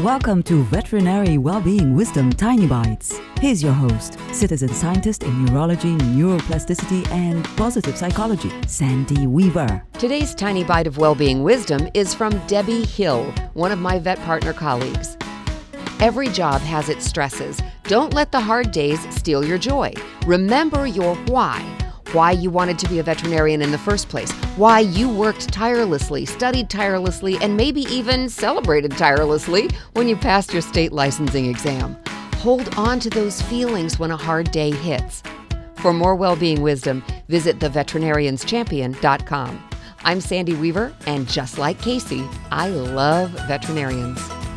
Welcome 0.00 0.42
to 0.42 0.62
Veterinary 0.64 1.38
Wellbeing 1.38 1.96
Wisdom 1.96 2.30
Tiny 2.30 2.66
Bites. 2.66 3.18
Here's 3.40 3.62
your 3.62 3.72
host, 3.72 4.18
citizen 4.30 4.68
scientist 4.68 5.22
in 5.22 5.46
neurology, 5.46 5.96
neuroplasticity, 5.96 7.10
and 7.10 7.42
positive 7.56 7.96
psychology, 7.96 8.52
Sandy 8.66 9.26
Weaver. 9.26 9.82
Today's 9.94 10.34
tiny 10.34 10.64
bite 10.64 10.86
of 10.86 10.98
well-being 10.98 11.42
wisdom 11.42 11.88
is 11.94 12.12
from 12.12 12.38
Debbie 12.46 12.84
Hill, 12.84 13.32
one 13.54 13.72
of 13.72 13.78
my 13.78 13.98
vet 13.98 14.18
partner 14.18 14.52
colleagues. 14.52 15.16
Every 16.00 16.28
job 16.28 16.60
has 16.60 16.90
its 16.90 17.06
stresses. 17.06 17.58
Don't 17.84 18.12
let 18.12 18.30
the 18.32 18.40
hard 18.40 18.72
days 18.72 19.00
steal 19.14 19.42
your 19.42 19.56
joy. 19.56 19.94
Remember 20.26 20.86
your 20.86 21.16
why. 21.28 21.75
Why 22.12 22.30
you 22.30 22.50
wanted 22.50 22.78
to 22.80 22.88
be 22.88 22.98
a 22.98 23.02
veterinarian 23.02 23.62
in 23.62 23.72
the 23.72 23.78
first 23.78 24.08
place. 24.08 24.30
Why 24.56 24.80
you 24.80 25.08
worked 25.08 25.52
tirelessly, 25.52 26.24
studied 26.24 26.70
tirelessly, 26.70 27.36
and 27.40 27.56
maybe 27.56 27.82
even 27.82 28.28
celebrated 28.28 28.92
tirelessly 28.92 29.68
when 29.94 30.08
you 30.08 30.16
passed 30.16 30.52
your 30.52 30.62
state 30.62 30.92
licensing 30.92 31.46
exam. 31.46 31.96
Hold 32.36 32.74
on 32.76 33.00
to 33.00 33.10
those 33.10 33.42
feelings 33.42 33.98
when 33.98 34.10
a 34.10 34.16
hard 34.16 34.50
day 34.50 34.70
hits. 34.70 35.22
For 35.76 35.92
more 35.92 36.14
well-being 36.14 36.62
wisdom, 36.62 37.04
visit 37.28 37.58
theveterinarianschampion.com. 37.58 39.68
I'm 40.04 40.20
Sandy 40.20 40.54
Weaver, 40.54 40.94
and 41.06 41.28
just 41.28 41.58
like 41.58 41.80
Casey, 41.82 42.24
I 42.52 42.68
love 42.68 43.30
veterinarians. 43.48 44.35